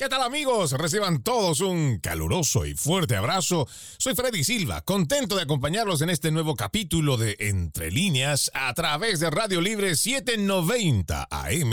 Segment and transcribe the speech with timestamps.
[0.00, 0.70] ¿Qué tal amigos?
[0.70, 3.66] Reciban todos un caluroso y fuerte abrazo.
[3.96, 9.18] Soy Freddy Silva, contento de acompañarlos en este nuevo capítulo de Entre líneas a través
[9.18, 11.72] de Radio Libre 790 AM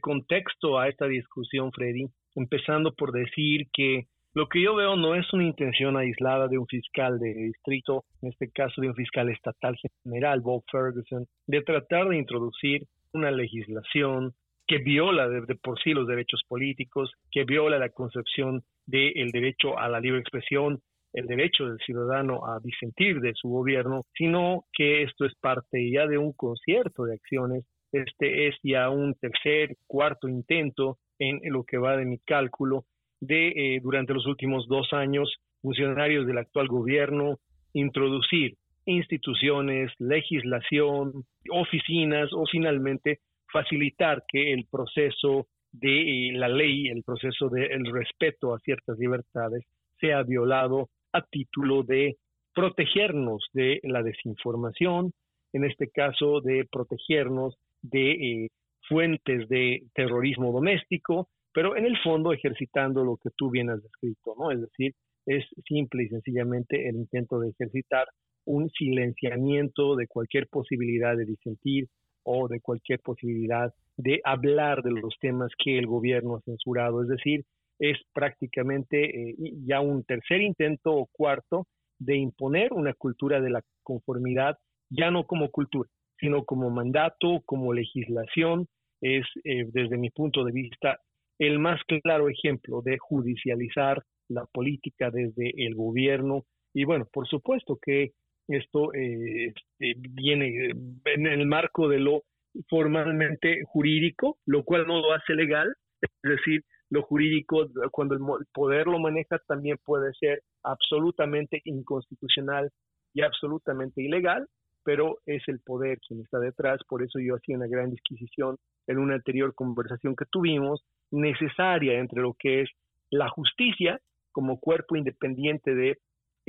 [0.02, 5.32] contexto a esta discusión, Freddy, empezando por decir que lo que yo veo no es
[5.34, 9.76] una intención aislada de un fiscal de distrito, en este caso de un fiscal estatal
[10.04, 14.34] general, Bob Ferguson, de tratar de introducir una legislación
[14.68, 19.88] que viola de, por sí los derechos políticos, que viola la concepción del derecho a
[19.88, 20.80] la libre expresión,
[21.14, 26.06] el derecho del ciudadano a disentir de su gobierno, sino que esto es parte ya
[26.06, 27.66] de un concierto de acciones.
[27.92, 32.84] Este es ya un tercer, cuarto intento en lo que va de mi cálculo
[33.20, 37.38] de eh, durante los últimos dos años funcionarios del actual gobierno
[37.74, 38.56] introducir
[38.86, 43.20] instituciones, legislación, oficinas o finalmente
[43.58, 49.64] facilitar que el proceso de eh, la ley, el proceso del respeto a ciertas libertades
[50.00, 52.18] sea violado a título de
[52.54, 55.12] protegernos de la desinformación,
[55.54, 58.50] en este caso de protegernos de eh,
[58.88, 64.36] fuentes de terrorismo doméstico, pero en el fondo ejercitando lo que tú bien has descrito,
[64.38, 64.52] ¿no?
[64.52, 64.94] Es decir,
[65.26, 68.08] es simple y sencillamente el intento de ejercitar
[68.46, 71.88] un silenciamiento de cualquier posibilidad de disentir,
[72.30, 77.02] o de cualquier posibilidad de hablar de los temas que el gobierno ha censurado.
[77.02, 77.46] Es decir,
[77.80, 79.36] es prácticamente eh,
[79.66, 81.68] ya un tercer intento o cuarto
[82.00, 84.58] de imponer una cultura de la conformidad,
[84.90, 85.90] ya no como cultura,
[86.20, 88.68] sino como mandato, como legislación,
[89.02, 91.00] es eh, desde mi punto de vista
[91.40, 96.44] el más claro ejemplo de judicializar la política desde el gobierno.
[96.74, 98.12] Y bueno, por supuesto que
[98.48, 100.72] esto eh, este, viene
[101.06, 102.24] en el marco de lo
[102.70, 108.22] formalmente jurídico, lo cual no lo hace legal, es decir, lo jurídico, cuando el
[108.54, 112.72] poder lo maneja, también puede ser absolutamente inconstitucional
[113.14, 114.48] y absolutamente ilegal,
[114.84, 118.58] pero es el poder quien está detrás, por eso yo hacía una gran disquisición
[118.88, 122.70] en una anterior conversación que tuvimos, necesaria entre lo que es
[123.10, 124.00] la justicia
[124.32, 125.98] como cuerpo independiente de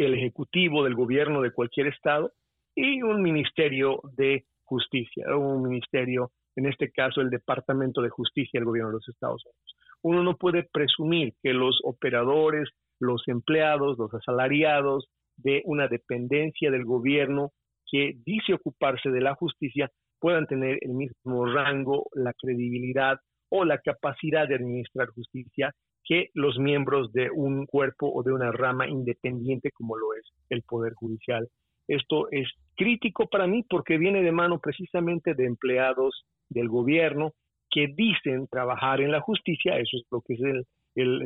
[0.04, 2.32] el ejecutivo del gobierno de cualquier estado
[2.74, 8.66] y un ministerio de justicia, un ministerio, en este caso el Departamento de Justicia del
[8.66, 9.74] gobierno de los Estados Unidos.
[10.02, 12.68] Uno no puede presumir que los operadores,
[13.00, 17.50] los empleados, los asalariados de una dependencia del gobierno
[17.90, 19.90] que dice ocuparse de la justicia
[20.20, 23.18] puedan tener el mismo rango, la credibilidad
[23.50, 25.72] o la capacidad de administrar justicia
[26.08, 30.62] que los miembros de un cuerpo o de una rama independiente como lo es el
[30.62, 31.46] Poder Judicial.
[31.86, 37.32] Esto es crítico para mí porque viene de mano precisamente de empleados del gobierno
[37.70, 40.66] que dicen trabajar en la justicia, eso es lo que es el,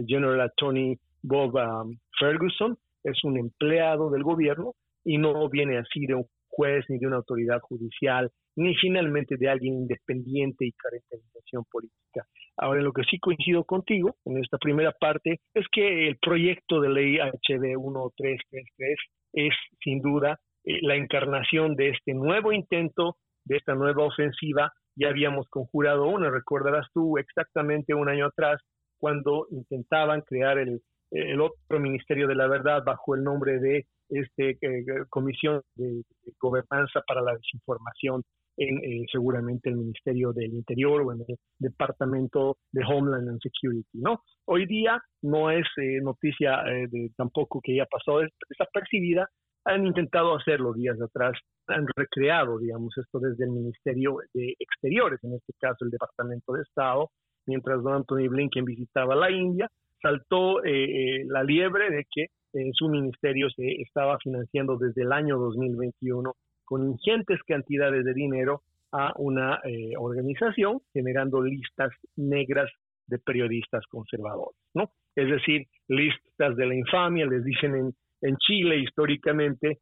[0.06, 4.74] General Attorney Bob um, Ferguson, es un empleado del gobierno
[5.04, 9.48] y no viene así de un juez ni de una autoridad judicial, ni finalmente de
[9.48, 12.26] alguien independiente y carente de organización política.
[12.58, 16.80] Ahora, en lo que sí coincido contigo, en esta primera parte, es que el proyecto
[16.80, 18.98] de ley HB 1333
[19.32, 24.70] es sin duda eh, la encarnación de este nuevo intento, de esta nueva ofensiva.
[24.94, 28.60] Ya habíamos conjurado una, recordarás tú, exactamente un año atrás,
[28.98, 34.58] cuando intentaban crear el, el otro Ministerio de la Verdad bajo el nombre de este,
[34.60, 36.02] eh, Comisión de,
[36.40, 38.22] Gobernanza para la Desinformación
[38.56, 43.98] en eh, seguramente el Ministerio del Interior o en el Departamento de Homeland and Security,
[43.98, 44.22] ¿no?
[44.46, 45.66] Hoy día no es
[46.02, 49.28] noticia de, tampoco que ya pasó desapercibida,
[49.64, 51.32] han intentado hacerlo días atrás,
[51.68, 56.62] han recreado, digamos, esto desde el Ministerio de Exteriores, en este caso el Departamento de
[56.62, 57.10] Estado,
[57.46, 59.68] mientras don Anthony Blinken visitaba la India,
[60.02, 65.12] saltó eh, eh, la liebre de que eh, su ministerio se estaba financiando desde el
[65.12, 66.34] año 2021
[66.64, 68.62] con ingentes cantidades de dinero
[68.92, 69.58] a una
[69.98, 72.70] organización generando listas negras
[73.06, 74.90] de periodistas conservadores, ¿no?
[75.16, 79.78] Es decir, listas de la infamia, les dicen en, en Chile históricamente,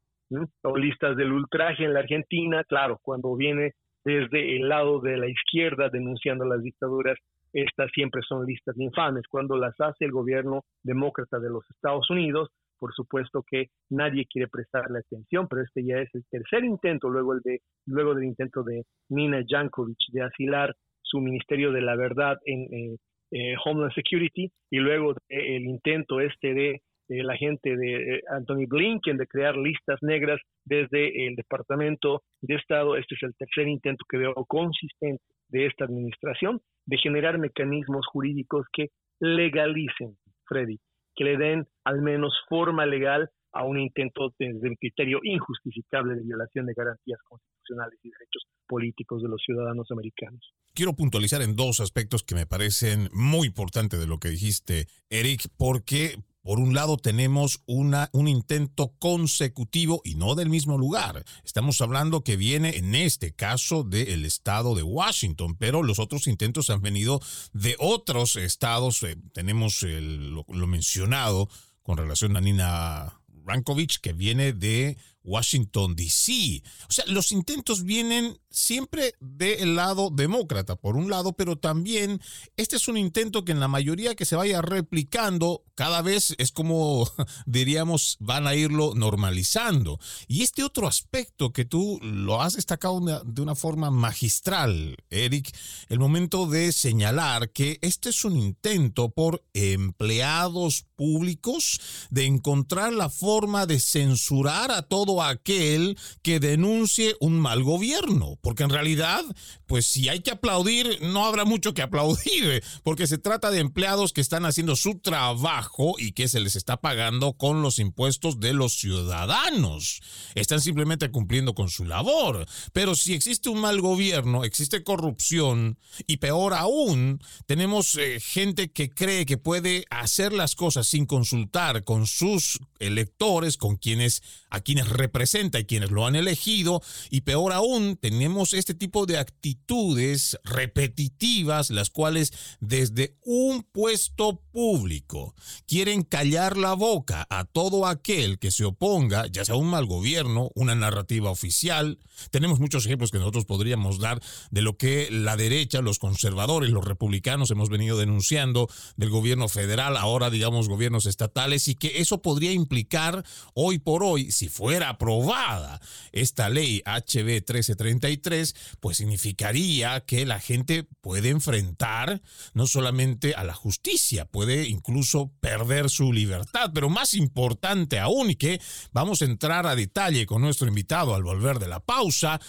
[0.63, 3.73] o listas del ultraje en la Argentina, claro, cuando viene
[4.05, 7.19] desde el lado de la izquierda denunciando las dictaduras,
[7.53, 9.25] estas siempre son listas infames.
[9.29, 14.49] Cuando las hace el gobierno demócrata de los Estados Unidos, por supuesto que nadie quiere
[14.49, 18.63] prestarle atención, pero este ya es el tercer intento, luego, el de, luego del intento
[18.63, 22.97] de Nina Jankovic de asilar su Ministerio de la Verdad en eh,
[23.33, 29.17] eh, Homeland Security y luego el intento este de la gente de eh, Anthony Blinken
[29.17, 32.97] de crear listas negras desde el Departamento de Estado.
[32.97, 38.67] Este es el tercer intento que veo consistente de esta administración de generar mecanismos jurídicos
[38.73, 38.89] que
[39.21, 40.79] legalicen, Freddy,
[41.15, 46.23] que le den al menos forma legal a un intento desde un criterio injustificable de
[46.23, 50.41] violación de garantías constitucionales y derechos políticos de los ciudadanos americanos.
[50.73, 55.49] Quiero puntualizar en dos aspectos que me parecen muy importantes de lo que dijiste, Eric,
[55.59, 61.25] porque por un lado tenemos una, un intento consecutivo y no del mismo lugar.
[61.45, 66.71] Estamos hablando que viene en este caso del estado de Washington, pero los otros intentos
[66.71, 67.21] han venido
[67.53, 69.03] de otros estados.
[69.03, 71.49] Eh, tenemos lo, lo mencionado
[71.83, 76.63] con relación a Nina Rankovich, que viene de Washington, D.C.
[76.89, 82.21] O sea, los intentos vienen siempre del lado demócrata, por un lado, pero también
[82.57, 86.51] este es un intento que en la mayoría que se vaya replicando, cada vez es
[86.51, 87.09] como,
[87.47, 89.99] diríamos, van a irlo normalizando.
[90.27, 95.57] Y este otro aspecto que tú lo has destacado de una forma magistral, Eric,
[95.89, 103.09] el momento de señalar que este es un intento por empleados públicos de encontrar la
[103.09, 109.25] forma de censurar a todo todo aquel que denuncie un mal gobierno, porque en realidad,
[109.67, 114.13] pues si hay que aplaudir, no habrá mucho que aplaudir, porque se trata de empleados
[114.13, 118.53] que están haciendo su trabajo y que se les está pagando con los impuestos de
[118.53, 120.01] los ciudadanos.
[120.37, 122.47] Están simplemente cumpliendo con su labor.
[122.73, 125.77] Pero si existe un mal gobierno, existe corrupción
[126.07, 131.83] y peor aún, tenemos eh, gente que cree que puede hacer las cosas sin consultar
[131.83, 137.53] con sus electores, con quienes a quienes representa y quienes lo han elegido y peor
[137.53, 145.35] aún, tenemos este tipo de actitudes repetitivas las cuales desde un puesto público
[145.67, 150.51] quieren callar la boca a todo aquel que se oponga, ya sea un mal gobierno,
[150.55, 151.99] una narrativa oficial.
[152.31, 156.85] Tenemos muchos ejemplos que nosotros podríamos dar de lo que la derecha, los conservadores, los
[156.85, 162.53] republicanos hemos venido denunciando del gobierno federal, ahora digamos gobiernos estatales, y que eso podría
[162.53, 165.81] implicar hoy por hoy, si fuera aprobada
[166.13, 172.21] esta ley HB 1333, pues significaría que la gente puede enfrentar
[172.55, 178.37] no solamente a la justicia, puede incluso perder su libertad, pero más importante aún y
[178.37, 178.61] que
[178.93, 182.41] vamos a entrar a detalle con nuestro invitado al volver de la pausa,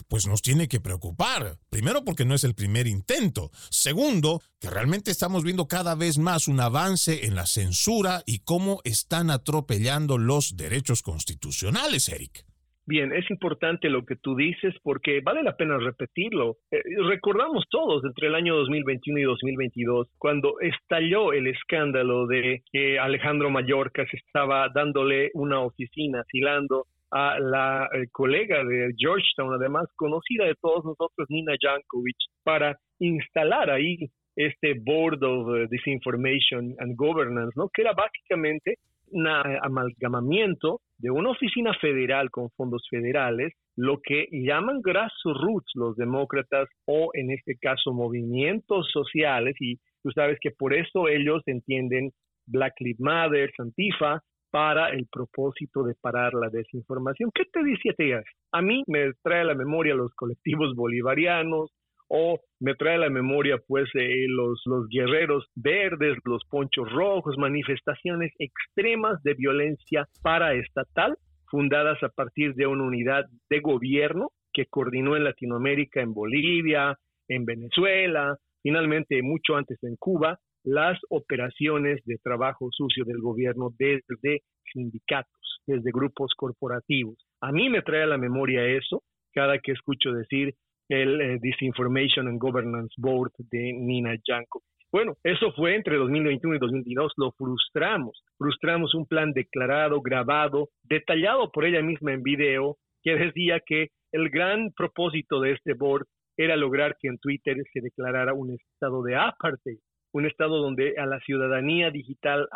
[0.09, 1.59] pues nos tiene que preocupar.
[1.69, 3.51] Primero porque no es el primer intento.
[3.69, 8.81] Segundo, que realmente estamos viendo cada vez más un avance en la censura y cómo
[8.85, 12.50] están atropellando los derechos constitucionales, Eric.
[12.87, 16.57] Bien, es importante lo que tú dices porque vale la pena repetirlo.
[16.71, 22.99] Eh, recordamos todos entre el año 2021 y 2022 cuando estalló el escándalo de que
[22.99, 29.87] Alejandro Mallorca se estaba dándole una oficina, asilando a la eh, colega de Georgetown, además
[29.97, 36.97] conocida de todos nosotros, Nina Jankovic, para instalar ahí este Board of eh, Disinformation and
[36.97, 37.69] Governance, ¿no?
[37.69, 38.79] Que era básicamente
[39.11, 46.69] un amalgamamiento de una oficina federal con fondos federales, lo que llaman grassroots los demócratas
[46.87, 52.11] o en este caso movimientos sociales y tú sabes que por eso ellos entienden
[52.47, 57.31] Black Lives Matter, Antifa, para el propósito de parar la desinformación.
[57.33, 61.71] ¿Qué te dice a A mí me trae a la memoria los colectivos bolivarianos,
[62.11, 67.39] o me trae a la memoria pues eh, los, los guerreros verdes, los ponchos rojos,
[67.39, 71.17] manifestaciones extremas de violencia paraestatal
[71.49, 76.99] fundadas a partir de una unidad de gobierno que coordinó en Latinoamérica, en Bolivia,
[77.29, 84.43] en Venezuela, finalmente mucho antes en Cuba, las operaciones de trabajo sucio del gobierno desde
[84.73, 87.17] sindicatos, desde grupos corporativos.
[87.41, 89.03] A mí me trae a la memoria eso
[89.33, 90.55] cada que escucho decir
[90.91, 94.67] el eh, Disinformation and Governance Board de Nina Jankovic.
[94.93, 101.53] Bueno, eso fue entre 2021 y 2022, lo frustramos, frustramos un plan declarado, grabado, detallado
[101.53, 106.07] por ella misma en video, que decía que el gran propósito de este board
[106.37, 109.79] era lograr que en Twitter se declarara un estado de aparte,
[110.13, 112.49] un estado donde a la ciudadanía digital,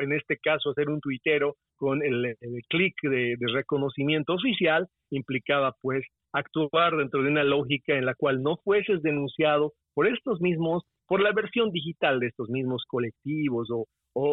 [0.00, 2.36] en este caso hacer un tuitero con el,
[2.68, 8.56] clic de, reconocimiento oficial, implicaba pues actuar dentro de una lógica en la cual no
[8.58, 13.86] fueses denunciado por estos mismos, por la versión digital de estos mismos colectivos o,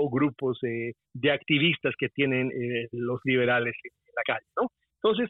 [0.10, 4.70] grupos eh, de activistas que tienen eh, los liberales en la calle, ¿no?
[5.02, 5.30] Entonces,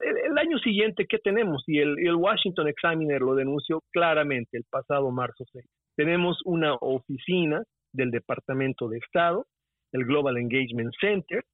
[0.00, 1.62] el, año siguiente, ¿qué tenemos?
[1.66, 5.64] Y el, el, Washington Examiner lo denunció claramente el pasado marzo 6.
[5.96, 9.46] Tenemos una oficina del Departamento de Estado,
[9.92, 11.44] el Global Engagement Center,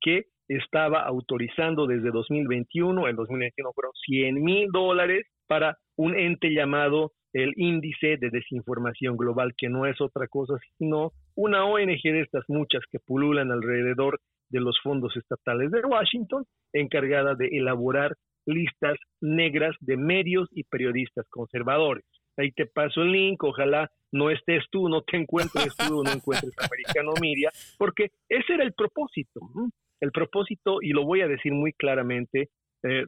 [0.00, 7.12] que estaba autorizando desde 2021, en 2021 fueron 100 mil dólares para un ente llamado
[7.32, 12.44] el Índice de Desinformación Global, que no es otra cosa sino una ONG de estas
[12.48, 14.18] muchas que pululan alrededor
[14.50, 18.14] de los fondos estatales de Washington, encargada de elaborar
[18.46, 22.04] listas negras de medios y periodistas conservadores.
[22.36, 26.52] Ahí te paso el link, ojalá no estés tú, no te encuentres tú, no encuentres
[26.58, 29.40] Americano Media, porque ese era el propósito.
[30.00, 32.48] El propósito, y lo voy a decir muy claramente,
[32.82, 33.04] eh,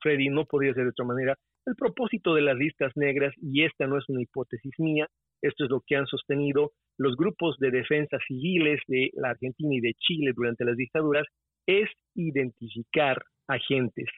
[0.00, 3.86] Freddy, no podría ser de otra manera, el propósito de las listas negras, y esta
[3.86, 5.06] no es una hipótesis mía,
[5.42, 9.80] esto es lo que han sostenido los grupos de defensa civiles de la Argentina y
[9.80, 11.26] de Chile durante las dictaduras,
[11.66, 14.08] es identificar agentes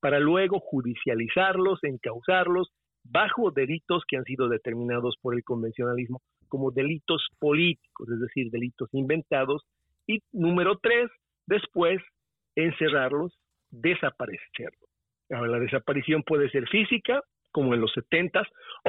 [0.00, 2.70] para luego judicializarlos, encauzarlos
[3.04, 8.88] bajo delitos que han sido determinados por el convencionalismo como delitos políticos, es decir, delitos
[8.92, 9.62] inventados.
[10.06, 11.10] Y número tres,
[11.46, 12.02] después
[12.54, 13.34] encerrarlos,
[13.70, 14.93] desaparecerlos.
[15.28, 18.46] La desaparición puede ser física, como en los setentas,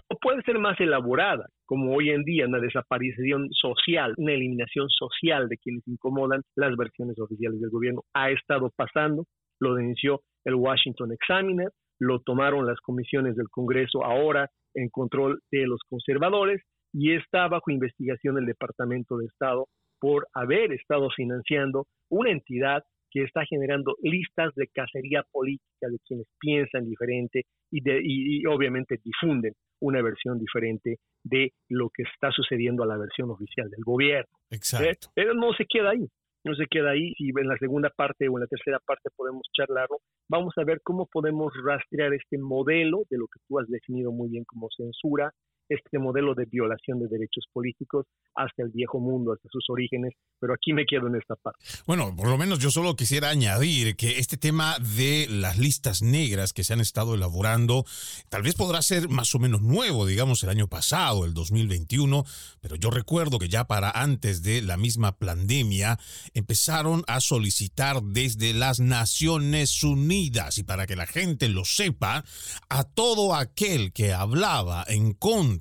[0.10, 5.48] o puede ser más elaborada, como hoy en día, una desaparición social, una eliminación social
[5.48, 8.01] de quienes incomodan las versiones oficiales del gobierno.
[8.13, 9.25] Ha estado pasando,
[9.60, 15.65] lo denunció el Washington Examiner, lo tomaron las comisiones del Congreso ahora en control de
[15.68, 16.62] los conservadores
[16.92, 19.68] y está bajo investigación el Departamento de Estado
[20.00, 22.84] por haber estado financiando una entidad
[23.15, 29.00] que está generando listas de cacería política de quienes piensan diferente y, de, y, obviamente
[29.01, 34.38] difunden una versión diferente de lo que está sucediendo a la versión oficial del gobierno.
[34.51, 35.07] Exacto.
[35.15, 36.05] Pero no se queda ahí
[36.43, 37.12] no se queda ahí.
[37.17, 39.98] Si en la segunda parte o en la tercera parte podemos charlarlo,
[40.29, 44.29] vamos a ver cómo podemos rastrear este modelo de lo que tú has definido muy
[44.29, 45.31] bien como censura,
[45.69, 48.05] este modelo de violación de derechos políticos
[48.36, 51.63] hasta el viejo mundo, hasta sus orígenes, pero aquí me quedo en esta parte.
[51.88, 56.53] Bueno, por lo menos yo solo quisiera añadir que este tema de las listas negras
[56.53, 57.86] que se han estado elaborando,
[58.29, 62.24] tal vez podrá ser más o menos nuevo, digamos, el año pasado, el 2021,
[62.62, 65.97] pero yo recuerdo que ya para antes de la misma pandemia
[66.34, 72.23] empezaron a solicitar desde las Naciones Unidas, y para que la gente lo sepa,
[72.69, 75.55] a todo aquel que hablaba en contra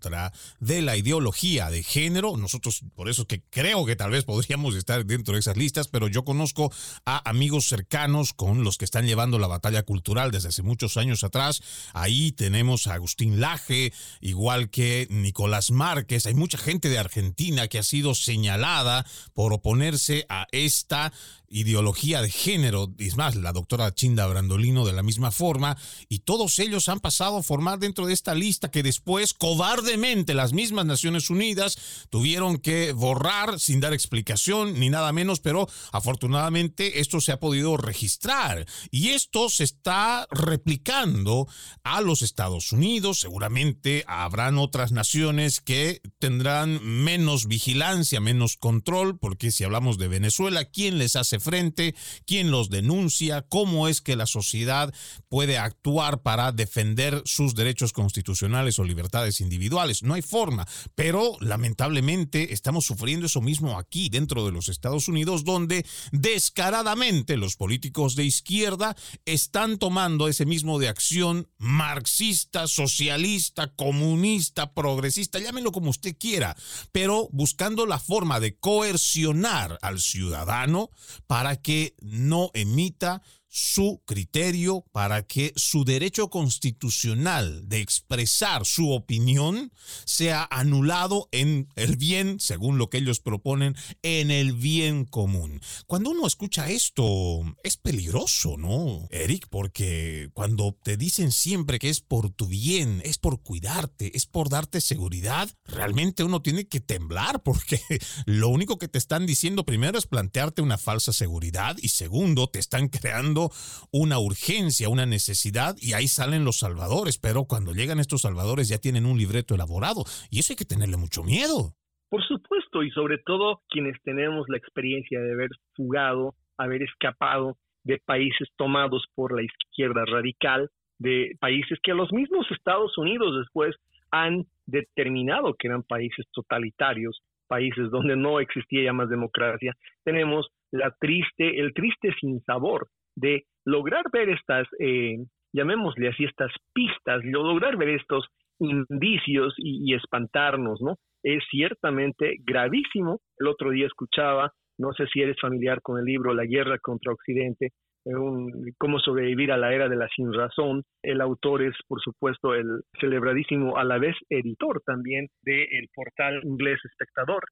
[0.61, 5.05] de la ideología de género, nosotros por eso que creo que tal vez podríamos estar
[5.05, 6.73] dentro de esas listas, pero yo conozco
[7.05, 11.25] a amigos cercanos con los que están llevando la batalla cultural desde hace muchos años
[11.25, 11.63] atrás.
[11.93, 16.27] Ahí tenemos a Agustín Laje, igual que Nicolás Márquez.
[16.27, 21.13] Hay mucha gente de Argentina que ha sido señalada por oponerse a esta
[21.55, 25.77] ideología de género, es más, la doctora Chinda Brandolino de la misma forma,
[26.09, 30.53] y todos ellos han pasado a formar dentro de esta lista que después, cobardemente, las
[30.53, 31.79] mismas Naciones Unidas
[32.11, 37.77] tuvieron que borrar sin dar explicación ni nada menos, pero afortunadamente esto se ha podido
[37.77, 38.67] registrar.
[38.91, 41.47] Y esto se está replicando
[41.85, 49.53] a los Estados Unidos, seguramente habrán otras naciones que tendrán menos vigilancia, menos control, porque
[49.53, 51.95] si hablamos de Venezuela, ¿quién les hace frente,
[52.27, 54.93] quién los denuncia, cómo es que la sociedad
[55.29, 60.03] puede actuar para defender sus derechos constitucionales o libertades individuales.
[60.03, 65.45] No hay forma, pero lamentablemente estamos sufriendo eso mismo aquí dentro de los Estados Unidos,
[65.45, 74.73] donde descaradamente los políticos de izquierda están tomando ese mismo de acción marxista, socialista, comunista,
[74.73, 76.57] progresista, llámenlo como usted quiera,
[76.93, 80.91] pero buscando la forma de coercionar al ciudadano
[81.27, 83.23] para que no emita
[83.57, 89.71] su criterio para que su derecho constitucional de expresar su opinión
[90.05, 95.61] sea anulado en el bien, según lo que ellos proponen, en el bien común.
[95.87, 99.47] Cuando uno escucha esto, es peligroso, ¿no, Eric?
[99.49, 104.49] Porque cuando te dicen siempre que es por tu bien, es por cuidarte, es por
[104.49, 107.81] darte seguridad, realmente uno tiene que temblar porque
[108.27, 112.59] lo único que te están diciendo primero es plantearte una falsa seguridad y segundo, te
[112.59, 113.44] están creando
[113.93, 118.79] una urgencia, una necesidad y ahí salen los salvadores, pero cuando llegan estos salvadores ya
[118.79, 121.75] tienen un libreto elaborado y eso hay que tenerle mucho miedo.
[122.09, 127.99] Por supuesto, y sobre todo quienes tenemos la experiencia de haber fugado, haber escapado de
[128.05, 133.75] países tomados por la izquierda radical, de países que los mismos Estados Unidos después
[134.11, 140.95] han determinado que eran países totalitarios, países donde no existía ya más democracia, tenemos la
[140.99, 145.17] triste, el triste sinsabor de lograr ver estas, eh,
[145.53, 148.27] llamémosle así, estas pistas, lograr ver estos
[148.59, 150.97] indicios y, y, espantarnos, ¿no?
[151.23, 153.21] Es ciertamente gravísimo.
[153.39, 157.13] El otro día escuchaba, no sé si eres familiar con el libro La guerra contra
[157.13, 157.71] Occidente,
[158.05, 160.83] un, cómo sobrevivir a la era de la sin razón.
[161.03, 166.81] El autor es, por supuesto, el celebradísimo, a la vez editor también del portal inglés
[166.85, 167.45] Espectador,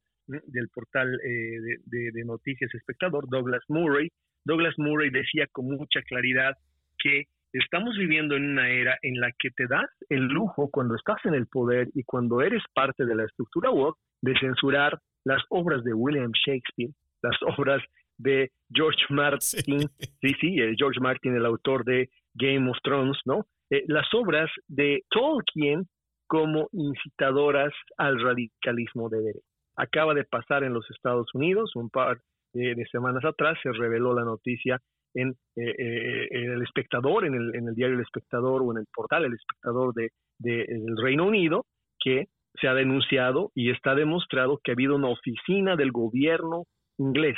[0.47, 4.09] del portal eh, de, de, noticias Espectador, Douglas Murray.
[4.45, 6.57] Douglas Murray decía con mucha claridad
[6.99, 11.19] que estamos viviendo en una era en la que te das el lujo cuando estás
[11.25, 15.85] en el poder y cuando eres parte de la estructura woke de censurar las obras
[15.85, 16.93] de William Shakespeare,
[17.23, 17.83] las obras
[18.19, 19.89] de George Martin,
[20.21, 23.47] sí, sí, eh, George Martin, el autor de Game of Thrones, ¿no?
[23.71, 25.87] Eh, las obras de Tolkien
[26.27, 29.52] como incitadoras al radicalismo de derecha.
[29.77, 32.19] Acaba de pasar en los Estados Unidos, un par
[32.53, 34.79] de, semanas atrás se reveló la noticia
[35.15, 39.25] en, eh, El Espectador, en el, en el, diario El Espectador o en el portal
[39.25, 41.65] El Espectador de, del Reino Unido,
[41.99, 42.27] que
[42.61, 46.65] se ha denunciado y está demostrado que ha habido una oficina del gobierno
[46.99, 47.37] inglés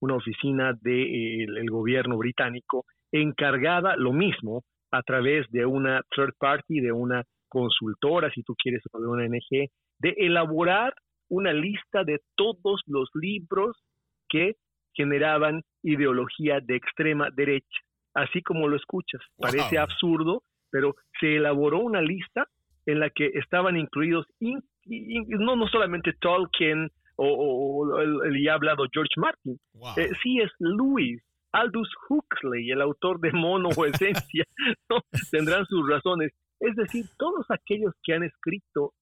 [0.00, 6.80] una oficina del el gobierno británico encargada lo mismo a través de una third party,
[6.80, 10.94] de una consultora, si tú quieres, o de una ONG, de elaborar
[11.28, 13.76] una lista de todos los libros
[14.28, 14.54] que
[14.94, 17.80] generaban ideología de extrema derecha,
[18.14, 19.20] así como lo escuchas.
[19.38, 22.46] Parece absurdo, pero se elaboró una lista
[22.86, 29.58] en la que estaban incluidos no, no solamente Tolkien, o, el, ya hablado George Martin.
[29.96, 31.20] Eh, sí es Louis,
[31.52, 34.44] Aldous Huxley, el autor de Mono o Esencia,
[35.30, 36.32] tendrán sus razones.
[36.60, 38.92] Es decir, todos aquellos que han escrito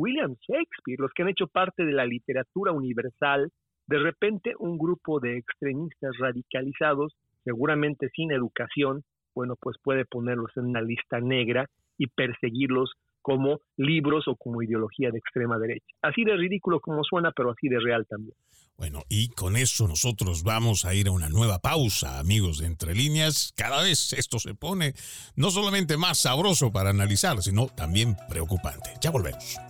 [0.00, 3.50] William Shakespeare, los que han hecho parte de la literatura universal,
[3.86, 7.12] de repente un grupo de extremistas radicalizados,
[7.44, 9.02] seguramente sin educación,
[9.34, 11.66] bueno, pues puede ponerlos en una lista negra
[11.98, 15.86] y perseguirlos como libros o como ideología de extrema derecha.
[16.00, 18.34] Así de ridículo como suena, pero así de real también.
[18.78, 22.94] Bueno, y con eso nosotros vamos a ir a una nueva pausa, amigos de Entre
[22.94, 23.52] Líneas.
[23.54, 24.94] Cada vez esto se pone
[25.36, 28.88] no solamente más sabroso para analizar, sino también preocupante.
[29.02, 29.69] Ya volvemos.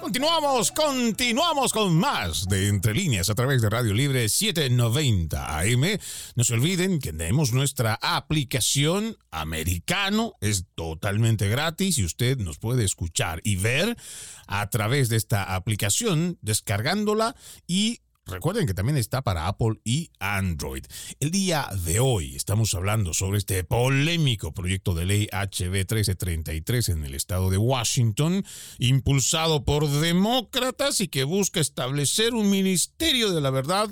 [0.00, 5.98] Continuamos, continuamos con más de Entre Líneas a través de Radio Libre 790 AM.
[6.34, 12.84] No se olviden que tenemos nuestra aplicación americano, es totalmente gratis y usted nos puede
[12.84, 13.96] escuchar y ver
[14.46, 17.36] a través de esta aplicación, descargándola
[17.66, 20.84] y Recuerden que también está para Apple y Android.
[21.18, 27.04] El día de hoy estamos hablando sobre este polémico proyecto de ley HB 1333 en
[27.04, 28.44] el estado de Washington,
[28.78, 33.90] impulsado por demócratas y que busca establecer un ministerio de la verdad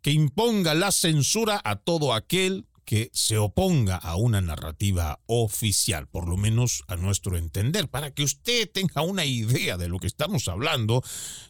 [0.00, 6.28] que imponga la censura a todo aquel que se oponga a una narrativa oficial, por
[6.28, 7.88] lo menos a nuestro entender.
[7.88, 11.02] Para que usted tenga una idea de lo que estamos hablando,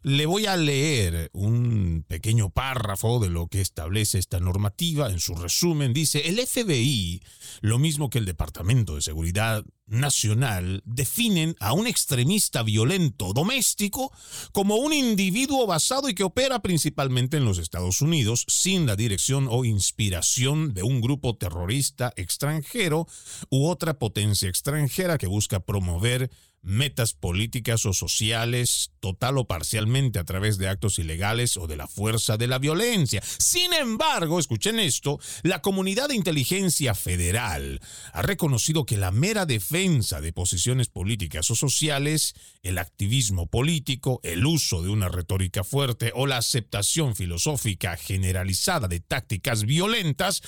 [0.03, 5.11] le voy a leer un pequeño párrafo de lo que establece esta normativa.
[5.11, 7.23] En su resumen dice, el FBI,
[7.61, 14.13] lo mismo que el Departamento de Seguridad nacional definen a un extremista violento doméstico
[14.53, 19.47] como un individuo basado y que opera principalmente en los Estados Unidos sin la dirección
[19.51, 23.07] o inspiración de un grupo terrorista extranjero
[23.51, 26.31] u otra potencia extranjera que busca promover
[26.65, 31.87] metas políticas o sociales total o parcialmente a través de actos ilegales o de la
[31.87, 33.23] fuerza de la violencia.
[33.39, 37.81] Sin embargo, escuchen esto, la comunidad de inteligencia federal
[38.13, 44.47] ha reconocido que la mera defensa de posiciones políticas o sociales, el activismo político, el
[44.47, 50.43] uso de una retórica fuerte o la aceptación filosófica generalizada de tácticas violentas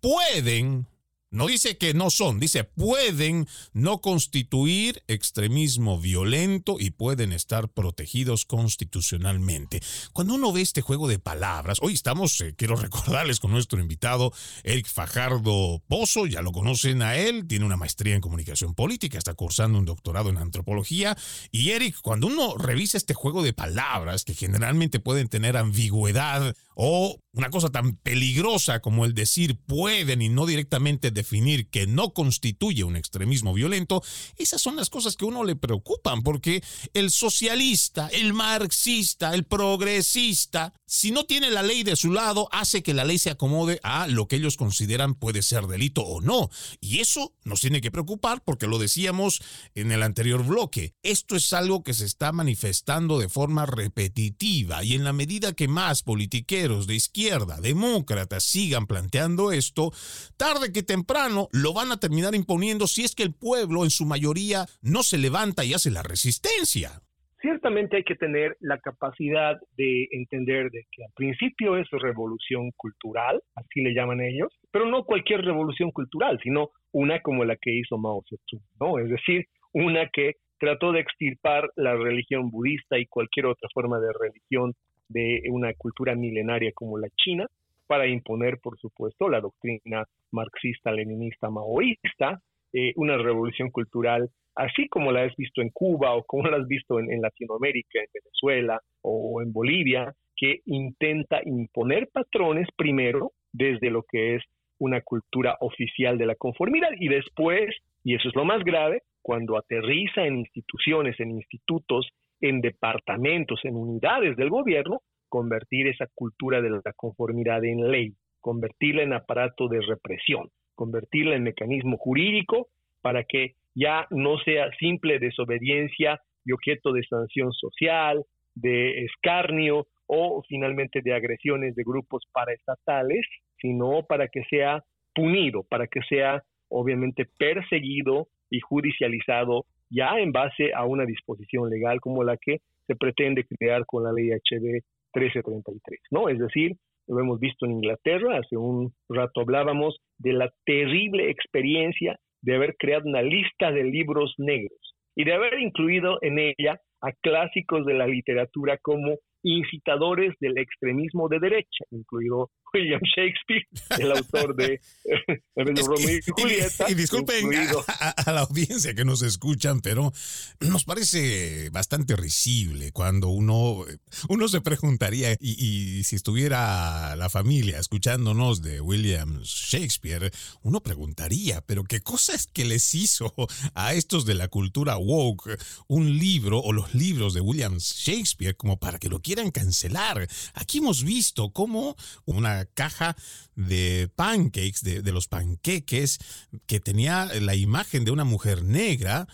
[0.00, 0.89] pueden
[1.30, 8.44] no dice que no son, dice pueden no constituir extremismo violento y pueden estar protegidos
[8.44, 9.80] constitucionalmente.
[10.12, 14.32] Cuando uno ve este juego de palabras, hoy estamos, eh, quiero recordarles con nuestro invitado
[14.64, 19.34] Eric Fajardo Pozo, ya lo conocen a él, tiene una maestría en comunicación política, está
[19.34, 21.16] cursando un doctorado en antropología.
[21.52, 27.20] Y Eric, cuando uno revisa este juego de palabras que generalmente pueden tener ambigüedad o
[27.32, 32.84] una cosa tan peligrosa como el decir pueden y no directamente definir que no constituye
[32.84, 34.02] un extremismo violento,
[34.36, 36.62] esas son las cosas que a uno le preocupan, porque
[36.94, 42.82] el socialista, el marxista, el progresista, si no tiene la ley de su lado, hace
[42.82, 46.50] que la ley se acomode a lo que ellos consideran puede ser delito o no.
[46.80, 49.40] Y eso nos tiene que preocupar porque lo decíamos
[49.76, 50.96] en el anterior bloque.
[51.04, 55.68] Esto es algo que se está manifestando de forma repetitiva y en la medida que
[55.68, 59.92] más politiqueros de izquierda, demócratas, sigan planteando esto,
[60.36, 64.06] tarde que temprano lo van a terminar imponiendo si es que el pueblo en su
[64.06, 67.00] mayoría no se levanta y hace la resistencia
[67.40, 73.40] ciertamente hay que tener la capacidad de entender de que al principio es revolución cultural,
[73.54, 77.98] así le llaman ellos, pero no cualquier revolución cultural, sino una como la que hizo
[77.98, 78.98] Mao Zedong, ¿no?
[78.98, 84.12] Es decir, una que trató de extirpar la religión budista y cualquier otra forma de
[84.12, 84.74] religión
[85.08, 87.46] de una cultura milenaria como la China,
[87.86, 92.40] para imponer, por supuesto, la doctrina marxista-leninista maoísta,
[92.72, 96.66] eh, una revolución cultural así como la has visto en Cuba o como la has
[96.66, 104.02] visto en, Latinoamérica, en Venezuela o en Bolivia, que intenta imponer patrones primero desde lo
[104.02, 104.42] que es
[104.78, 109.58] una cultura oficial de la conformidad y después, y eso es lo más grave, cuando
[109.58, 112.08] aterriza en instituciones, en institutos,
[112.40, 119.02] en departamentos, en unidades del gobierno, convertir esa cultura de la conformidad en ley, convertirla
[119.02, 122.68] en aparato de represión, convertirla en mecanismo jurídico
[123.02, 130.42] para que ya no sea simple desobediencia y objeto de sanción social, de escarnio o
[130.48, 133.24] finalmente de agresiones de grupos paraestatales,
[133.60, 134.82] sino para que sea
[135.14, 142.00] punido, para que sea obviamente perseguido y judicializado ya en base a una disposición legal
[142.00, 144.82] como la que se pretende crear con la ley HB
[145.14, 146.28] 1333, ¿no?
[146.28, 146.76] Es decir,
[147.08, 152.76] lo hemos visto en Inglaterra, hace un rato hablábamos de la terrible experiencia de haber
[152.78, 157.94] creado una lista de libros negros y de haber incluido en ella a clásicos de
[157.94, 163.66] la literatura como incitadores del extremismo de derecha, incluido William Shakespeare,
[163.98, 164.80] el autor de,
[165.56, 166.90] Romeo y Julieta.
[166.90, 167.50] Y, disculpen
[167.86, 170.12] a, la audiencia que nos escuchan, pero
[170.60, 173.84] nos parece bastante risible cuando uno,
[174.28, 180.30] uno se preguntaría, y, si estuviera la familia escuchándonos de William Shakespeare,
[180.62, 183.32] uno preguntaría, pero qué cosa es que les hizo
[183.74, 188.78] a estos de la cultura woke un libro o los libros de William Shakespeare como
[188.78, 190.28] para que lo quieran cancelar.
[190.54, 193.16] Aquí hemos visto cómo una caja
[193.54, 196.18] de pancakes, de, los panqueques,
[196.66, 199.28] que tenía la imagen de una mujer negra,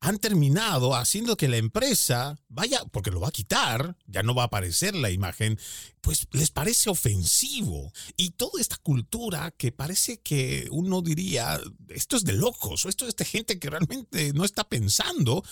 [0.00, 4.44] han terminado haciendo que la empresa vaya, porque lo va a quitar, ya no va
[4.44, 5.58] a aparecer la imagen,
[6.00, 7.92] pues les parece ofensivo.
[8.16, 13.06] Y toda esta cultura que parece que uno diría, esto es de locos, o esto
[13.06, 15.44] es de gente que realmente no está pensando,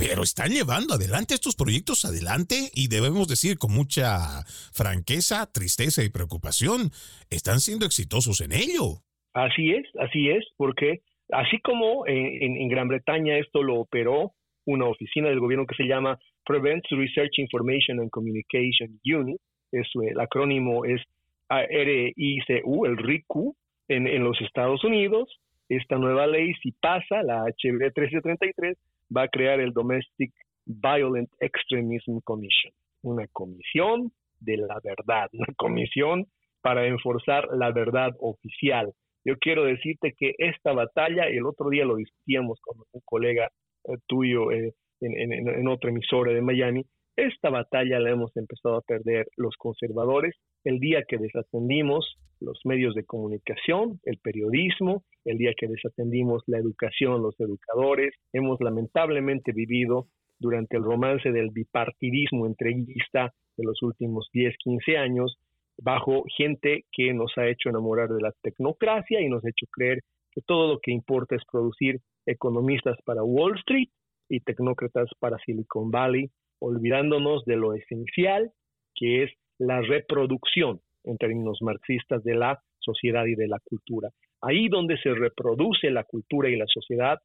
[0.00, 6.08] pero están llevando adelante estos proyectos adelante y debemos decir con mucha franqueza, tristeza y
[6.08, 6.88] preocupación,
[7.28, 9.04] están siendo exitosos en ello.
[9.34, 14.32] Así es, así es, porque así como en, Gran Bretaña esto lo operó
[14.64, 19.38] una oficina del gobierno que se llama Prevent Research Information and Communication Unit,
[19.70, 21.02] el acrónimo es
[21.50, 23.54] RICU, el RICU,
[23.88, 25.28] en los Estados Unidos,
[25.70, 28.76] esta nueva ley, si pasa, la HB 1333,
[29.16, 30.32] va a crear el Domestic
[30.66, 36.26] Violent Extremism Commission, una comisión de la verdad, una comisión
[36.60, 38.92] para enforzar la verdad oficial.
[39.24, 43.48] Yo quiero decirte que esta batalla, el otro día lo discutíamos con un colega
[43.84, 46.84] eh, tuyo eh, en, en otra emisora de Miami,
[47.16, 52.94] esta batalla la hemos empezado a perder los conservadores el día que desatendimos los medios
[52.94, 58.14] de comunicación, el periodismo, el día que desatendimos la educación, los educadores.
[58.32, 60.06] Hemos lamentablemente vivido
[60.38, 65.36] durante el romance del bipartidismo entreguista de los últimos 10, 15 años,
[65.76, 70.00] bajo gente que nos ha hecho enamorar de la tecnocracia y nos ha hecho creer
[70.32, 73.88] que todo lo que importa es producir economistas para Wall Street
[74.28, 78.52] y tecnócratas para Silicon Valley, olvidándonos de lo esencial
[78.94, 84.08] que es la reproducción en términos marxistas de la sociedad y de la cultura.
[84.40, 87.18] Ahí donde se reproduce la cultura y la sociedad,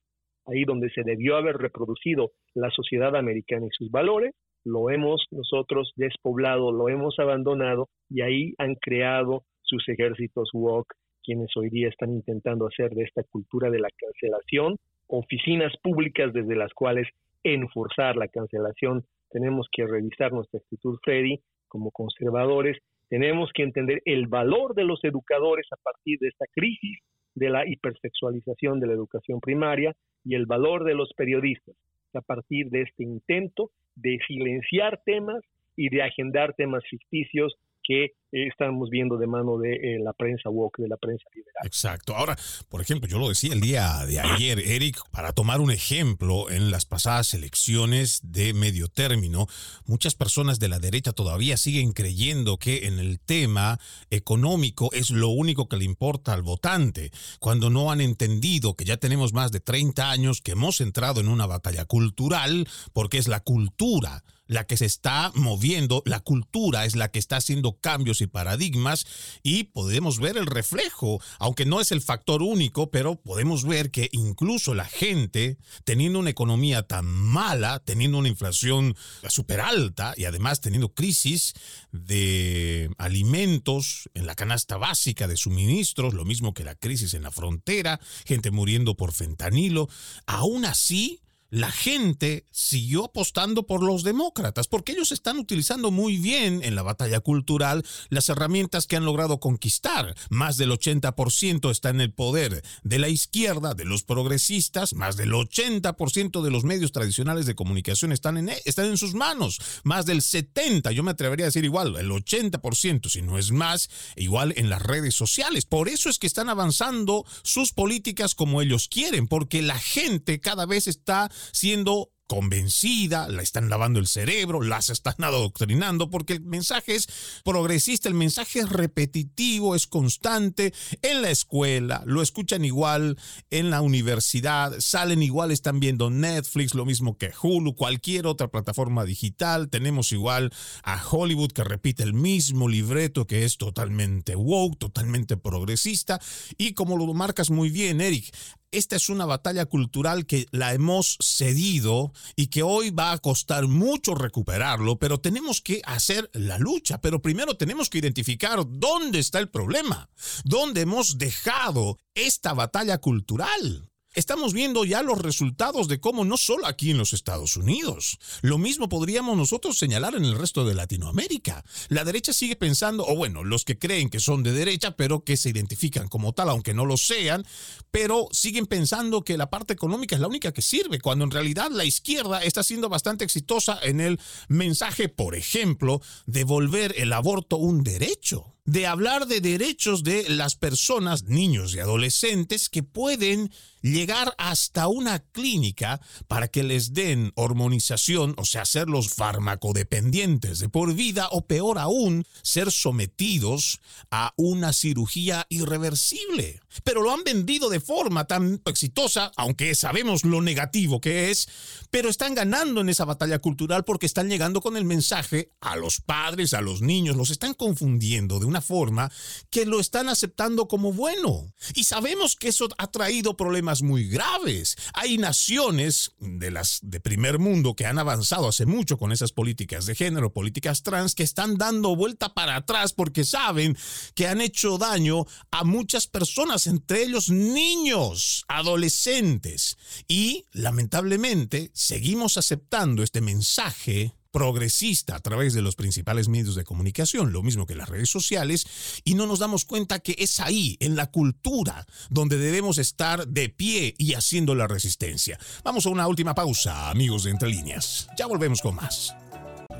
[0.45, 4.33] ahí donde se debió haber reproducido la sociedad americana y sus valores,
[4.65, 10.93] lo hemos nosotros despoblado, lo hemos abandonado y ahí han creado sus ejércitos woke,
[11.23, 14.75] quienes hoy día están intentando hacer de esta cultura de la cancelación
[15.07, 17.07] oficinas públicas desde las cuales
[17.43, 19.05] enforzar la cancelación.
[19.29, 22.77] Tenemos que revisar nuestra actitud, Freddy, como conservadores
[23.09, 26.99] tenemos que entender el valor de los educadores a partir de esta crisis
[27.35, 31.75] de la hipersexualización de la educación primaria y el valor de los periodistas
[32.13, 35.43] a partir de este intento de silenciar temas
[35.75, 37.55] y de agendar temas ficticios
[37.87, 41.65] que estamos viendo de mano de eh, la prensa woke, de la prensa liberal.
[41.65, 42.15] Exacto.
[42.15, 42.35] Ahora,
[42.69, 46.71] por ejemplo, yo lo decía el día de ayer, Eric, para tomar un ejemplo, en
[46.71, 49.47] las pasadas elecciones de medio término,
[49.85, 55.29] muchas personas de la derecha todavía siguen creyendo que en el tema económico es lo
[55.29, 59.59] único que le importa al votante, cuando no han entendido que ya tenemos más de
[59.59, 64.77] 30 años que hemos entrado en una batalla cultural, porque es la cultura la que
[64.77, 69.05] se está moviendo, la cultura es la que está haciendo cambios y paradigmas
[69.43, 74.09] y podemos ver el reflejo, aunque no es el factor único, pero podemos ver que
[74.11, 78.95] incluso la gente, teniendo una economía tan mala, teniendo una inflación
[79.27, 81.53] súper alta y además teniendo crisis
[81.91, 87.31] de alimentos en la canasta básica de suministros, lo mismo que la crisis en la
[87.31, 89.89] frontera, gente muriendo por fentanilo,
[90.25, 96.61] aún así la gente siguió apostando por los demócratas, porque ellos están utilizando muy bien
[96.63, 100.15] en la batalla cultural las herramientas que han logrado conquistar.
[100.29, 105.31] Más del 80% está en el poder de la izquierda, de los progresistas, más del
[105.31, 110.21] 80% de los medios tradicionales de comunicación están en, están en sus manos, más del
[110.21, 114.69] 70%, yo me atrevería a decir igual, el 80%, si no es más, igual en
[114.69, 115.65] las redes sociales.
[115.65, 120.65] Por eso es que están avanzando sus políticas como ellos quieren, porque la gente cada
[120.65, 126.95] vez está siendo convencida, la están lavando el cerebro, las están adoctrinando, porque el mensaje
[126.95, 127.07] es
[127.43, 130.73] progresista, el mensaje es repetitivo, es constante.
[131.01, 133.17] En la escuela, lo escuchan igual,
[133.49, 139.05] en la universidad, salen igual, están viendo Netflix, lo mismo que Hulu, cualquier otra plataforma
[139.05, 139.69] digital.
[139.69, 140.51] Tenemos igual
[140.83, 146.19] a Hollywood que repite el mismo libreto que es totalmente woke, totalmente progresista.
[146.57, 148.33] Y como lo marcas muy bien, Eric,
[148.77, 153.67] esta es una batalla cultural que la hemos cedido y que hoy va a costar
[153.67, 156.99] mucho recuperarlo, pero tenemos que hacer la lucha.
[156.99, 160.09] Pero primero tenemos que identificar dónde está el problema,
[160.43, 166.65] dónde hemos dejado esta batalla cultural estamos viendo ya los resultados de cómo no solo
[166.65, 171.63] aquí en los Estados Unidos, lo mismo podríamos nosotros señalar en el resto de Latinoamérica.
[171.89, 175.37] La derecha sigue pensando, o bueno, los que creen que son de derecha, pero que
[175.37, 177.45] se identifican como tal, aunque no lo sean,
[177.91, 181.69] pero siguen pensando que la parte económica es la única que sirve, cuando en realidad
[181.71, 187.57] la izquierda está siendo bastante exitosa en el mensaje, por ejemplo, de volver el aborto
[187.57, 193.51] un derecho de hablar de derechos de las personas, niños y adolescentes que pueden
[193.81, 200.93] llegar hasta una clínica para que les den hormonización, o sea, hacerlos farmacodependientes de por
[200.95, 206.61] vida o peor aún, ser sometidos a una cirugía irreversible.
[206.83, 211.47] Pero lo han vendido de forma tan exitosa, aunque sabemos lo negativo que es,
[211.89, 216.01] pero están ganando en esa batalla cultural porque están llegando con el mensaje a los
[216.01, 219.11] padres, a los niños, los están confundiendo de una forma
[219.49, 221.53] que lo están aceptando como bueno.
[221.73, 224.75] Y sabemos que eso ha traído problemas muy graves.
[224.93, 229.85] Hay naciones de las de primer mundo que han avanzado hace mucho con esas políticas
[229.85, 233.77] de género, políticas trans, que están dando vuelta para atrás porque saben
[234.13, 239.77] que han hecho daño a muchas personas, entre ellos niños, adolescentes.
[240.07, 247.31] Y lamentablemente seguimos aceptando este mensaje progresista a través de los principales medios de comunicación,
[247.31, 248.67] lo mismo que las redes sociales,
[249.05, 253.47] y no nos damos cuenta que es ahí, en la cultura, donde debemos estar de
[253.47, 255.39] pie y haciendo la resistencia.
[255.63, 258.09] Vamos a una última pausa, amigos de Entre Líneas.
[258.17, 259.15] Ya volvemos con más.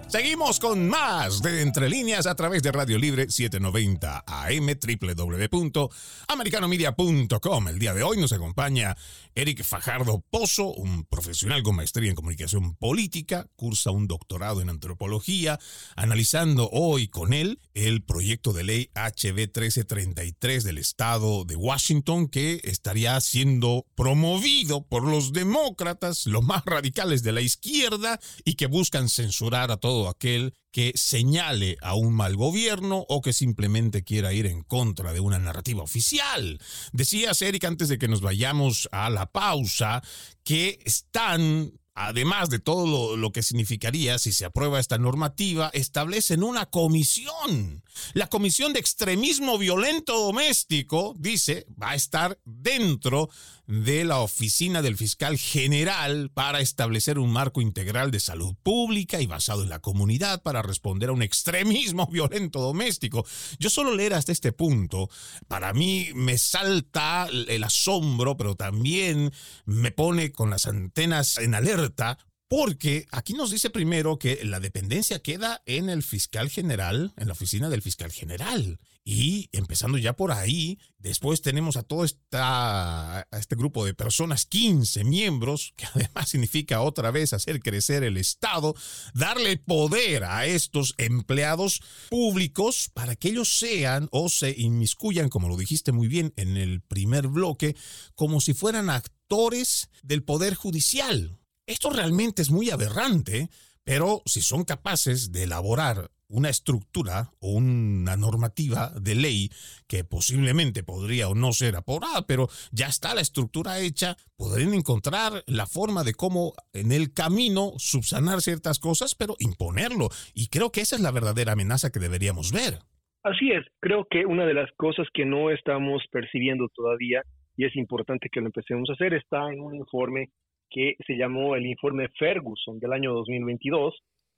[0.07, 7.67] Seguimos con más de Entre Líneas a través de Radio Libre 790 AM www.americanomedia.com.
[7.67, 8.95] El día de hoy nos acompaña
[9.33, 15.59] Eric Fajardo Pozo, un profesional con maestría en comunicación política, cursa un doctorado en antropología,
[15.95, 22.61] analizando hoy con él el proyecto de ley HB 1333 del estado de Washington que
[22.63, 29.09] estaría siendo promovido por los demócratas, los más radicales de la izquierda y que buscan
[29.09, 34.45] censurar a todo aquel que señale a un mal gobierno o que simplemente quiera ir
[34.45, 36.59] en contra de una narrativa oficial.
[36.91, 40.03] Decías, Eric, antes de que nos vayamos a la pausa,
[40.43, 46.65] que están además de todo lo, que significaría si se aprueba esta normativa, establecen una
[46.65, 47.84] comisión.
[48.13, 53.29] La Comisión de Extremismo Violento Doméstico, dice, va a estar dentro
[53.67, 59.27] de la oficina del fiscal general para establecer un marco integral de salud pública y
[59.27, 63.25] basado en la comunidad para responder a un extremismo violento doméstico.
[63.59, 65.09] Yo solo leer hasta este punto,
[65.47, 69.31] para mí me salta el asombro, pero también
[69.65, 72.17] me pone con las antenas en alerta
[72.47, 77.33] Porque aquí nos dice primero que la dependencia queda en el fiscal general, en la
[77.33, 78.79] oficina del fiscal general.
[79.07, 84.45] Y empezando ya por ahí, después tenemos a todo esta, a este grupo de personas,
[84.47, 88.75] 15 miembros, que además significa otra vez hacer crecer el Estado,
[89.13, 95.57] darle poder a estos empleados públicos para que ellos sean o se inmiscuyan, como lo
[95.57, 97.75] dijiste muy bien en el primer bloque,
[98.15, 101.39] como si fueran actores del Poder Judicial.
[101.67, 103.49] Esto realmente es muy aberrante,
[103.83, 109.49] pero si son capaces de elaborar una estructura o una normativa de ley
[109.87, 115.43] que posiblemente podría o no ser aprobada, pero ya está la estructura hecha, podrían encontrar
[115.47, 120.09] la forma de cómo en el camino subsanar ciertas cosas, pero imponerlo.
[120.35, 122.79] Y creo que esa es la verdadera amenaza que deberíamos ver.
[123.23, 127.23] Así es, creo que una de las cosas que no estamos percibiendo todavía,
[127.57, 130.29] y es importante que lo empecemos a hacer, está en un informe
[130.69, 133.95] que se llamó el informe Ferguson del año 2022,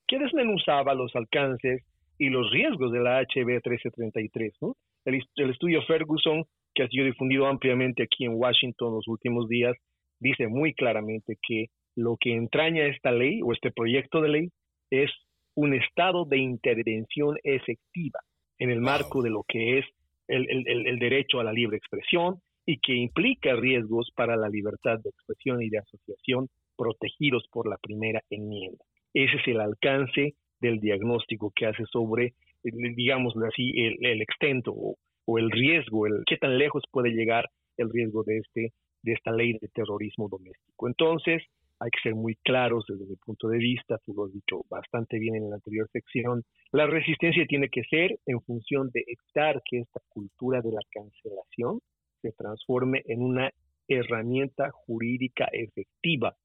[0.07, 1.83] que desmenuzaba los alcances
[2.17, 4.53] y los riesgos de la HB 1333.
[4.61, 4.75] ¿no?
[5.05, 9.75] El, el, estudio Ferguson, que ha sido difundido ampliamente aquí en Washington los últimos días,
[10.19, 14.49] dice muy claramente que lo que entraña esta ley o este proyecto de ley
[14.91, 15.11] es
[15.55, 18.19] un estado de intervención efectiva
[18.59, 19.85] en el marco de lo que es
[20.27, 24.99] el, el, el derecho a la libre expresión y que implica riesgos para la libertad
[24.99, 28.83] de expresión y de asociación protegidos por la primera enmienda.
[29.13, 35.39] Ese es el alcance del diagnóstico que hace sobre, digámoslo así, el, el extento o,
[35.39, 37.45] el riesgo, el qué tan lejos puede llegar
[37.77, 40.87] el riesgo de, este, de esta ley de terrorismo doméstico.
[40.87, 41.43] Entonces,
[41.79, 45.19] hay que ser muy claros desde mi punto de vista, tú lo has dicho bastante
[45.19, 49.79] bien en la anterior sección, la resistencia tiene que ser en función de evitar que
[49.79, 51.79] esta cultura de la cancelación
[52.27, 53.51] se transforme en una
[53.87, 56.35] herramienta jurídica efectiva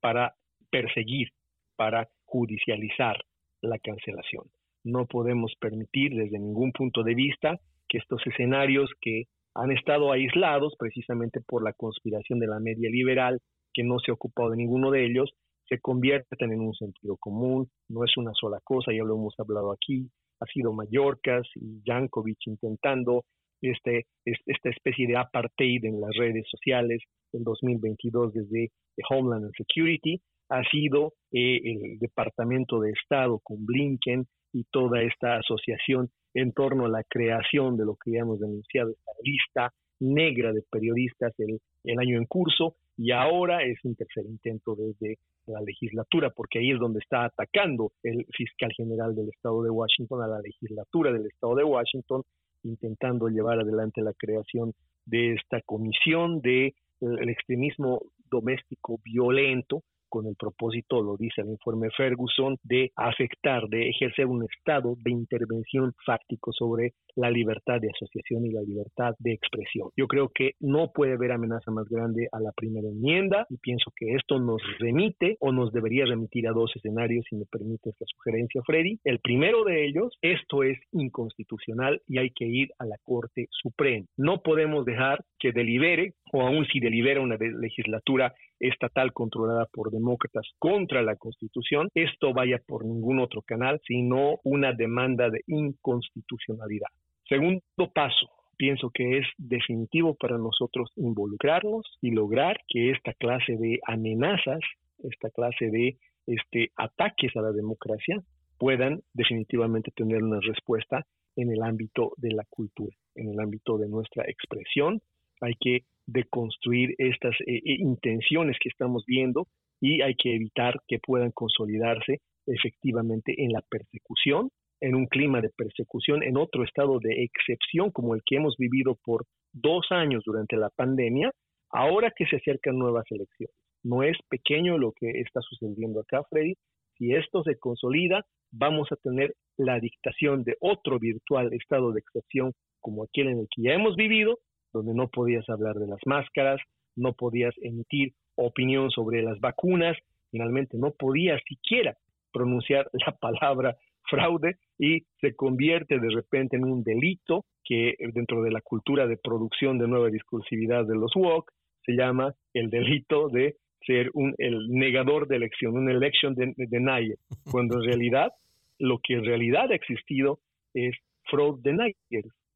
[0.00, 0.34] para
[0.70, 1.28] perseguir,
[1.76, 3.16] para judicializar
[3.62, 4.44] la cancelación.
[4.84, 7.58] No podemos permitir desde ningún punto de vista
[7.88, 9.24] que estos escenarios que
[9.54, 13.40] han estado aislados precisamente por la conspiración de la media liberal,
[13.72, 15.32] que no se ha ocupado de ninguno de ellos,
[15.68, 19.72] se conviertan en un sentido común, no es una sola cosa, ya lo hemos hablado
[19.72, 20.08] aquí,
[20.40, 23.24] ha sido Mallorcas y Yankovic intentando
[23.62, 27.02] este, esta especie de apartheid en las redes sociales
[27.32, 28.70] en 2022 desde
[29.10, 36.10] Homeland Security, ha sido eh, el Departamento de Estado con Blinken y toda esta asociación
[36.34, 40.62] en torno a la creación de lo que ya hemos denunciado, esta lista negra de
[40.70, 46.30] periodistas el, el año en curso, y ahora es un tercer intento desde la legislatura,
[46.30, 50.40] porque ahí es donde está atacando el fiscal general del estado de Washington a la
[50.40, 52.22] legislatura del estado de Washington,
[52.62, 54.74] intentando llevar adelante la creación
[55.06, 61.50] de esta comisión de eh, el extremismo doméstico violento con el propósito, lo dice el
[61.50, 67.90] informe Ferguson, de afectar, de ejercer un estado de intervención fáctico sobre la libertad de
[67.90, 69.90] asociación y la libertad de expresión.
[69.96, 73.90] Yo creo que no puede haber amenaza más grande a la primera enmienda y pienso
[73.96, 78.04] que esto nos remite o nos debería remitir a dos escenarios, si me permite esta
[78.06, 78.98] sugerencia, Freddy.
[79.04, 84.06] El primero de ellos, esto es inconstitucional y hay que ir a la Corte Suprema.
[84.16, 90.46] No podemos dejar que delibere o aún si delibera una legislatura estatal controlada por demócratas
[90.58, 96.88] contra la Constitución, esto vaya por ningún otro canal, sino una demanda de inconstitucionalidad.
[97.28, 97.62] Segundo
[97.94, 104.60] paso, pienso que es definitivo para nosotros involucrarnos y lograr que esta clase de amenazas,
[104.98, 108.20] esta clase de este, ataques a la democracia
[108.58, 111.06] puedan definitivamente tener una respuesta
[111.36, 115.00] en el ámbito de la cultura, en el ámbito de nuestra expresión.
[115.40, 119.46] Hay que deconstruir estas eh, eh, intenciones que estamos viendo
[119.80, 124.48] y hay que evitar que puedan consolidarse efectivamente en la persecución,
[124.80, 128.96] en un clima de persecución, en otro estado de excepción como el que hemos vivido
[129.04, 131.30] por dos años durante la pandemia,
[131.70, 133.54] ahora que se acercan nuevas elecciones.
[133.84, 136.54] No es pequeño lo que está sucediendo acá, Freddy.
[136.96, 142.52] Si esto se consolida, vamos a tener la dictación de otro virtual estado de excepción
[142.80, 144.38] como aquel en el que ya hemos vivido,
[144.72, 146.60] donde no podías hablar de las máscaras,
[146.96, 149.96] no podías emitir opinión sobre las vacunas,
[150.30, 151.96] finalmente no podías siquiera
[152.32, 153.76] pronunciar la palabra
[154.08, 159.18] fraude y se convierte de repente en un delito que dentro de la cultura de
[159.18, 161.50] producción de nueva discursividad de los WOC
[161.84, 163.56] se llama el delito de
[163.86, 167.16] ser un el negador de elección, un election denier,
[167.50, 168.32] cuando en realidad
[168.78, 170.40] lo que en realidad ha existido
[170.74, 171.94] es fraud deniers,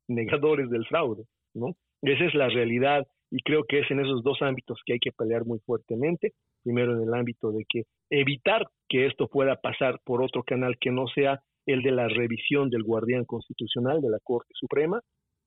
[0.08, 1.74] negadores del fraude, ¿no?
[2.02, 5.12] Esa es la realidad y creo que es en esos dos ámbitos que hay que
[5.12, 6.32] pelear muy fuertemente.
[6.62, 10.90] Primero en el ámbito de que evitar que esto pueda pasar por otro canal que
[10.90, 15.00] no sea el de la revisión del guardián constitucional de la Corte Suprema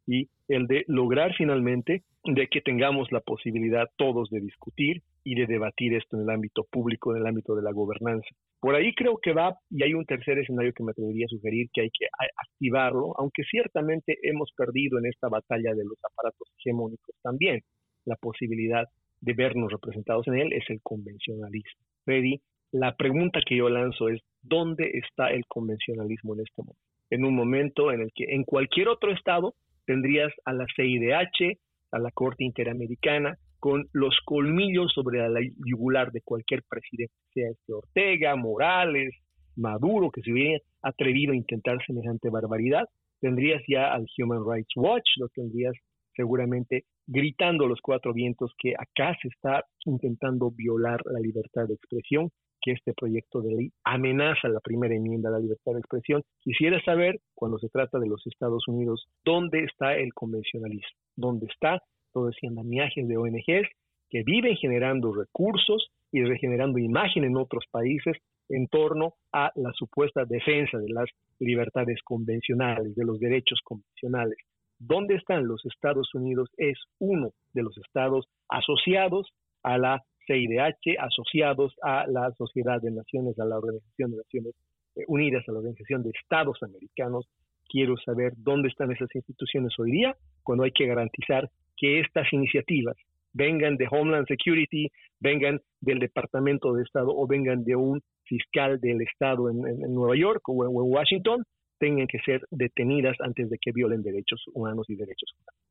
[0.07, 5.47] y el de lograr finalmente de que tengamos la posibilidad todos de discutir y de
[5.47, 8.27] debatir esto en el ámbito público, en el ámbito de la gobernanza.
[8.59, 11.67] Por ahí creo que va, y hay un tercer escenario que me atrevería a sugerir
[11.73, 12.05] que hay que
[12.37, 17.61] activarlo, aunque ciertamente hemos perdido en esta batalla de los aparatos hegemónicos también
[18.05, 18.87] la posibilidad
[19.21, 21.81] de vernos representados en él, es el convencionalismo.
[22.03, 22.39] Freddy,
[22.71, 26.81] la pregunta que yo lanzo es, ¿dónde está el convencionalismo en este momento?
[27.09, 29.55] En un momento en el que en cualquier otro estado
[29.85, 31.57] tendrías a la CIDH,
[31.91, 37.73] a la Corte Interamericana, con los colmillos sobre la yugular de cualquier presidente, sea este
[37.73, 39.13] Ortega, Morales,
[39.55, 42.85] Maduro, que se hubiera atrevido a intentar semejante barbaridad,
[43.19, 45.73] tendrías ya al Human Rights Watch, lo tendrías
[46.15, 51.75] seguramente gritando a los cuatro vientos que acá se está intentando violar la libertad de
[51.75, 52.29] expresión,
[52.65, 56.23] que este proyecto de ley amenaza la primera enmienda a la libertad de expresión.
[56.41, 61.79] Quisiera saber, cuando se trata de los Estados Unidos, dónde está el convencionalismo, dónde está
[62.11, 63.69] todo ese andamiaje de ONGs
[64.09, 68.17] que viven generando recursos y regenerando imagen en otros países
[68.49, 71.05] en torno a la supuesta defensa de las
[71.39, 74.37] libertades convencionales, de los derechos convencionales.
[74.79, 76.49] ¿Dónde están los Estados Unidos?
[76.57, 79.29] Es uno de los estados asociados
[79.61, 84.53] a la CIDH asociados a la Sociedad de Naciones, a la Organización de Naciones
[84.95, 87.27] eh, Unidas, a la Organización de Estados Americanos.
[87.67, 92.95] Quiero saber dónde están esas instituciones hoy día cuando hay que garantizar que estas iniciativas
[93.33, 99.01] vengan de Homeland Security, vengan del Departamento de Estado o vengan de un fiscal del
[99.01, 99.61] Estado en,
[99.93, 101.43] Nueva York o en, Washington,
[101.77, 105.64] tengan que ser detenidas antes de que violen derechos humanos y derechos fundamentales.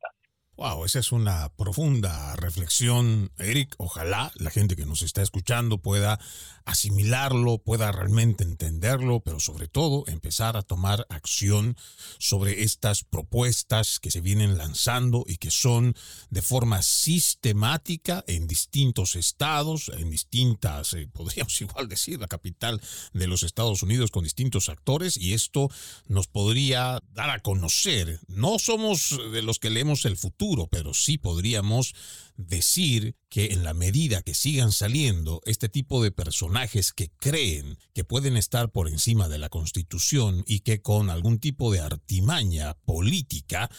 [0.57, 3.75] Wow, esa es una profunda reflexión, Eric.
[3.77, 6.17] Ojalá la gente que nos está escuchando pueda
[6.63, 11.75] asimilarlo, pueda realmente entenderlo, pero sobre todo empezar a tomar acción
[12.19, 15.93] sobre estas propuestas que se vienen lanzando y que son
[16.29, 22.81] de forma sistemática en distintos estados, en distintas, eh, podríamos igual decir, la capital
[23.11, 25.69] de los Estados Unidos con distintos actores y esto
[26.07, 28.21] nos podría dar a conocer.
[28.27, 31.93] No somos de los que leemos el futuro pero sí podríamos
[32.37, 38.03] decir que en la medida que sigan saliendo este tipo de personajes que creen que
[38.03, 43.69] pueden estar por encima de la Constitución y que con algún tipo de artimaña política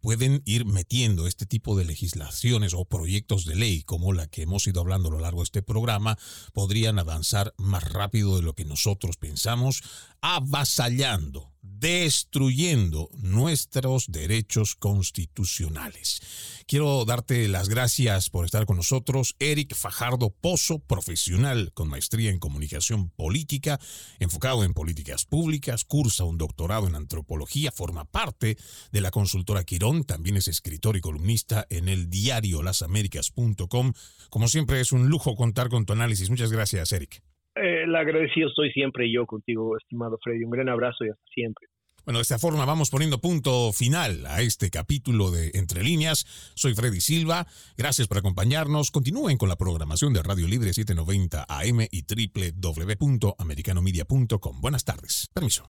[0.00, 4.66] pueden ir metiendo este tipo de legislaciones o proyectos de ley como la que hemos
[4.66, 6.18] ido hablando a lo largo de este programa,
[6.52, 9.82] podrían avanzar más rápido de lo que nosotros pensamos,
[10.20, 16.20] avasallando destruyendo nuestros derechos constitucionales.
[16.66, 19.36] Quiero darte las gracias por estar con nosotros.
[19.38, 23.78] Eric Fajardo Pozo, profesional con maestría en comunicación política,
[24.18, 28.56] enfocado en políticas públicas, cursa un doctorado en antropología, forma parte
[28.90, 33.92] de la consultora Quirón, también es escritor y columnista en el diario lasaméricas.com.
[34.30, 36.30] Como siempre es un lujo contar con tu análisis.
[36.30, 37.22] Muchas gracias, Eric.
[37.56, 40.44] Eh, el agradecido estoy siempre yo contigo, estimado Freddy.
[40.44, 41.66] Un gran abrazo y hasta siempre.
[42.04, 46.52] Bueno, de esta forma vamos poniendo punto final a este capítulo de Entre Líneas.
[46.54, 47.48] Soy Freddy Silva.
[47.76, 48.92] Gracias por acompañarnos.
[48.92, 54.60] Continúen con la programación de Radio Libre 790 AM y www.americanomedia.com.
[54.60, 55.28] Buenas tardes.
[55.34, 55.64] Permiso.